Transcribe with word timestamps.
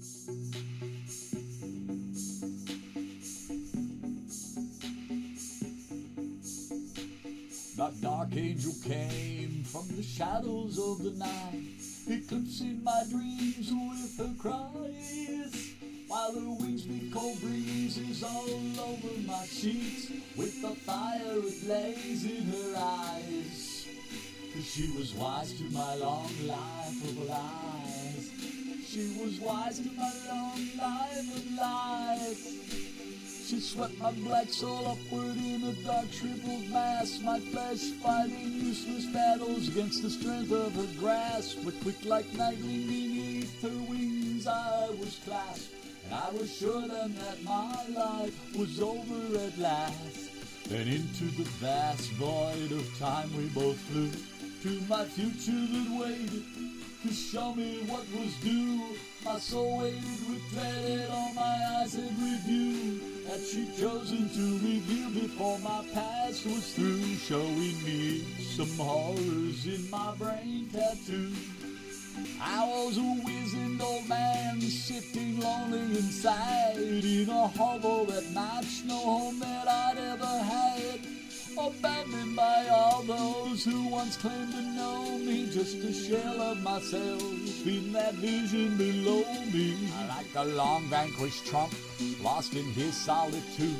The 0.00 0.06
dark 8.00 8.34
angel 8.34 8.72
came 8.82 9.62
from 9.64 9.88
the 9.94 10.02
shadows 10.02 10.78
of 10.78 11.02
the 11.04 11.10
night, 11.18 11.82
eclipsing 12.08 12.82
my 12.82 13.02
dreams 13.10 13.70
with 13.70 14.16
her 14.16 14.32
cries. 14.38 15.74
While 16.08 16.32
her 16.32 16.50
wings 16.60 16.84
beat 16.84 17.12
cold 17.12 17.38
breezes 17.42 18.22
all 18.22 18.48
over 18.80 19.20
my 19.26 19.44
sheets, 19.44 20.10
with 20.34 20.62
the 20.62 20.74
fire 20.76 21.40
ablaze 21.40 22.24
in 22.24 22.46
her 22.46 22.74
eyes. 22.78 23.86
She 24.62 24.90
was 24.96 25.12
wise 25.12 25.52
to 25.58 25.64
my 25.64 25.96
long 25.96 26.32
life 26.46 27.04
of 27.04 27.18
lies. 27.28 27.89
She 28.90 29.14
was 29.22 29.38
wise 29.38 29.78
to 29.78 29.88
my 29.92 30.10
long 30.28 30.66
life 30.76 31.36
of 31.36 31.52
lies. 31.56 32.58
She 33.46 33.60
swept 33.60 33.96
my 33.98 34.10
black 34.10 34.48
soul 34.48 34.84
upward 34.84 35.36
in 35.36 35.62
a 35.62 35.72
dark 35.84 36.10
shriveled 36.10 36.68
mass, 36.70 37.20
my 37.22 37.38
flesh 37.38 37.82
fighting 38.02 38.50
useless 38.50 39.06
battles 39.12 39.68
against 39.68 40.02
the 40.02 40.10
strength 40.10 40.50
of 40.50 40.74
her 40.74 40.98
grasp. 40.98 41.58
But 41.64 41.80
quick 41.82 42.04
like 42.04 42.26
lightning 42.34 42.88
beneath 42.88 43.62
her 43.62 43.68
wings 43.88 44.48
I 44.48 44.90
was 44.98 45.20
clasped, 45.24 45.72
and 46.06 46.14
I 46.14 46.30
was 46.32 46.52
sure 46.52 46.80
then 46.88 47.14
that 47.14 47.44
my 47.44 47.86
life 47.94 48.56
was 48.56 48.80
over 48.80 49.38
at 49.38 49.56
last. 49.56 50.30
Then 50.68 50.88
into 50.88 51.26
the 51.36 51.48
vast 51.62 52.10
void 52.14 52.72
of 52.72 52.98
time 52.98 53.30
we 53.36 53.44
both 53.50 53.78
flew, 53.78 54.10
to 54.62 54.80
my 54.90 55.04
future 55.06 55.52
that 55.52 55.98
waited 55.98 56.44
to 57.02 57.14
show 57.14 57.54
me 57.54 57.78
what 57.86 58.04
was 58.12 58.34
due. 58.42 58.82
My 59.24 59.38
soul 59.38 59.78
waited 59.78 60.28
with 60.28 60.50
dread, 60.52 61.00
and 61.00 61.10
all 61.10 61.32
my 61.32 61.80
eyes 61.80 61.94
had 61.94 62.12
reviewed. 62.20 63.00
that 63.26 63.40
she 63.40 63.70
chosen 63.80 64.28
to 64.28 64.66
reveal 64.66 65.10
before 65.10 65.58
my 65.60 65.82
past 65.94 66.44
was 66.44 66.74
through, 66.74 67.00
showing 67.14 67.82
me 67.84 68.24
some 68.56 68.76
horrors 68.76 69.64
in 69.66 69.88
my 69.88 70.14
brain 70.16 70.68
tattoo. 70.70 71.32
I 72.42 72.66
was 72.66 72.98
a 72.98 73.22
wizened 73.24 73.80
old 73.80 74.08
man 74.08 74.60
sitting 74.60 75.40
lonely 75.40 75.80
inside 75.96 76.76
in 76.76 77.30
a 77.30 77.46
hovel 77.48 78.04
that 78.06 78.30
matched 78.32 78.84
no 78.84 78.96
home 78.96 79.38
that 79.38 79.68
I'd 79.68 79.96
ever 79.96 80.38
had. 80.44 80.69
Abandoned 81.58 82.36
by 82.36 82.68
all 82.70 83.02
those 83.02 83.64
who 83.64 83.88
once 83.88 84.16
claimed 84.16 84.52
to 84.52 84.62
know 84.62 85.18
me, 85.18 85.48
just 85.50 85.76
a 85.78 85.92
shell 85.92 86.40
of 86.40 86.62
myself 86.62 87.22
in 87.66 87.92
that 87.92 88.14
vision 88.14 88.76
below 88.76 89.24
me. 89.52 89.76
Like 90.08 90.26
a 90.36 90.44
long 90.54 90.84
vanquished 90.84 91.46
trump, 91.46 91.74
lost 92.22 92.54
in 92.54 92.64
his 92.72 92.94
solitude. 92.94 93.76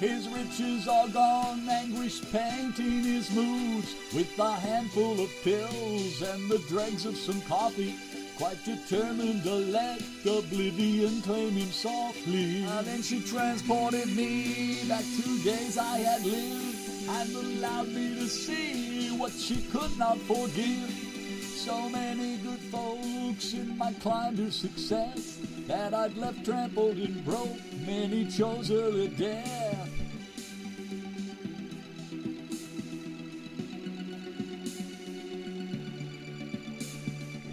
His 0.00 0.28
riches 0.28 0.88
are 0.88 1.08
gone, 1.08 1.68
anguish 1.68 2.20
painting 2.30 3.04
his 3.04 3.30
moods 3.30 3.94
with 4.12 4.38
a 4.38 4.52
handful 4.52 5.20
of 5.20 5.30
pills 5.42 6.22
and 6.22 6.48
the 6.48 6.58
dregs 6.68 7.06
of 7.06 7.16
some 7.16 7.40
coffee. 7.42 7.94
Quite 8.36 8.64
determined 8.64 9.44
to 9.44 9.54
let 9.54 10.02
oblivion 10.26 11.22
claim 11.22 11.52
him 11.52 11.70
softly. 11.70 12.64
And 12.64 12.86
then 12.86 13.02
she 13.02 13.20
transported 13.20 14.08
me 14.16 14.82
back 14.88 15.04
to 15.04 15.42
days 15.44 15.78
I 15.78 15.98
had 15.98 16.24
lived 16.24 16.81
and 17.08 17.34
allowed 17.34 17.88
me 17.88 18.14
to 18.16 18.28
see 18.28 19.16
what 19.16 19.32
she 19.32 19.62
could 19.70 19.96
not 19.98 20.18
forgive. 20.18 20.90
So 21.42 21.88
many 21.88 22.38
good 22.38 22.60
folks 22.60 23.52
in 23.54 23.76
my 23.78 23.92
climb 23.94 24.36
to 24.36 24.50
success 24.50 25.38
that 25.66 25.94
I'd 25.94 26.16
left 26.16 26.44
trampled 26.44 26.96
and 26.96 27.24
broke. 27.24 27.56
Many 27.86 28.26
chose 28.26 28.70
early 28.70 29.08
death. 29.08 29.88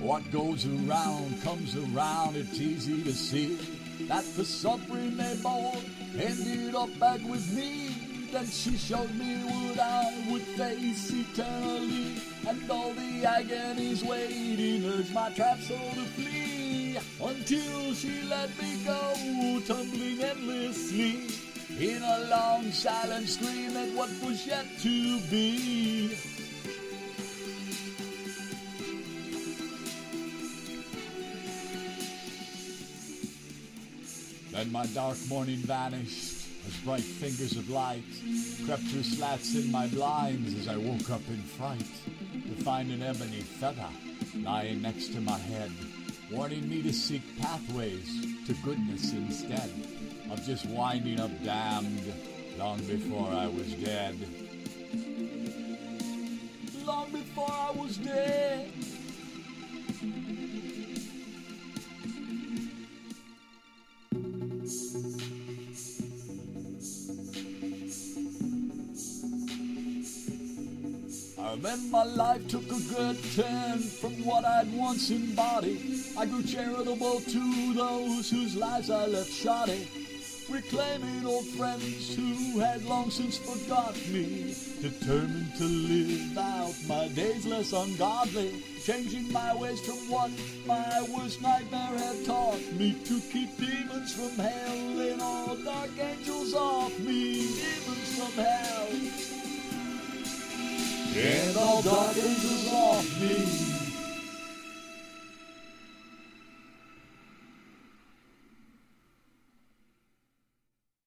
What 0.00 0.28
goes 0.32 0.66
around 0.66 1.40
comes 1.42 1.76
around, 1.76 2.34
it's 2.34 2.58
easy 2.58 3.04
to 3.04 3.12
see 3.12 3.56
that 4.08 4.24
the 4.36 4.44
suffering 4.44 5.16
they 5.16 5.36
bore 5.40 5.76
ended 6.16 6.74
up 6.74 6.90
back 6.98 7.20
with 7.24 7.52
me. 7.54 8.11
Then 8.32 8.46
she 8.46 8.78
showed 8.78 9.14
me 9.16 9.36
what 9.44 9.78
I 9.78 10.24
would 10.30 10.40
face 10.40 11.10
eternally, 11.12 12.16
and 12.48 12.70
all 12.70 12.94
the 12.94 13.26
agonies 13.26 14.02
waiting 14.02 14.86
urged 14.86 15.12
my 15.12 15.28
trap 15.32 15.60
soul 15.60 15.90
to 15.96 16.04
flee. 16.16 16.96
Until 17.22 17.92
she 17.92 18.22
let 18.22 18.48
me 18.58 18.82
go, 18.86 19.60
tumbling 19.66 20.22
endlessly 20.22 21.26
in 21.78 22.02
a 22.02 22.26
long 22.30 22.72
silent 22.72 23.28
scream 23.28 23.76
at 23.76 23.90
what 23.94 24.08
was 24.24 24.46
yet 24.46 24.64
to 24.80 25.20
be. 25.30 26.16
Then 34.52 34.72
my 34.72 34.86
dark 34.86 35.18
morning 35.28 35.58
vanished 35.58 36.41
as 36.66 36.76
bright 36.78 37.02
fingers 37.02 37.56
of 37.56 37.68
light 37.70 38.02
crept 38.64 38.82
through 38.82 39.02
slats 39.02 39.54
in 39.54 39.70
my 39.70 39.86
blinds 39.88 40.54
as 40.58 40.68
I 40.68 40.76
woke 40.76 41.10
up 41.10 41.26
in 41.28 41.42
fright 41.42 41.78
to 42.48 42.64
find 42.64 42.90
an 42.90 43.02
ebony 43.02 43.40
feather 43.40 43.88
lying 44.36 44.82
next 44.82 45.12
to 45.14 45.20
my 45.20 45.38
head, 45.38 45.70
warning 46.30 46.68
me 46.68 46.82
to 46.82 46.92
seek 46.92 47.22
pathways 47.40 48.46
to 48.46 48.54
goodness 48.64 49.12
instead 49.12 49.70
of 50.30 50.42
just 50.44 50.66
winding 50.66 51.20
up 51.20 51.30
damned 51.44 52.12
long 52.58 52.78
before 52.84 53.28
I 53.28 53.46
was 53.46 53.72
dead. 53.74 54.16
Long 56.84 57.10
before 57.12 57.50
I 57.50 57.70
was 57.72 57.96
dead. 57.96 58.51
Then 71.62 71.90
my 71.90 72.04
life 72.04 72.46
took 72.48 72.64
a 72.64 72.80
good 72.94 73.16
turn 73.34 73.78
from 73.78 74.12
what 74.24 74.44
I'd 74.44 74.72
once 74.74 75.10
embodied. 75.10 75.80
I 76.18 76.26
grew 76.26 76.42
charitable 76.42 77.20
to 77.20 77.74
those 77.74 78.30
whose 78.30 78.56
lives 78.56 78.90
I 78.90 79.06
left 79.06 79.30
shoddy, 79.30 79.86
reclaiming 80.50 81.24
old 81.24 81.46
friends 81.46 82.16
who 82.16 82.58
had 82.58 82.84
long 82.84 83.10
since 83.10 83.38
forgot 83.38 83.94
me, 84.08 84.54
determined 84.80 85.54
to 85.58 85.64
live 85.64 86.36
out 86.36 86.74
my 86.88 87.06
days 87.08 87.46
less 87.46 87.72
ungodly, 87.72 88.62
changing 88.82 89.32
my 89.32 89.54
ways 89.54 89.80
from 89.80 89.98
what 90.10 90.30
my 90.66 91.06
worst 91.16 91.40
nightmare 91.40 91.96
had 91.96 92.24
taught 92.24 92.60
me. 92.72 92.96
To 93.04 93.20
keep 93.30 93.56
demons 93.56 94.14
from 94.14 94.36
hell 94.44 95.00
and 95.00 95.22
all 95.22 95.56
dark 95.56 95.90
angels 95.96 96.54
off 96.54 96.98
me, 96.98 97.46
demons 97.54 98.18
from 98.18 98.44
hell. 98.44 99.32
All 101.14 101.51
dark 101.84 102.16
angels 102.16 102.68
off 102.72 103.20
me. 103.20 103.71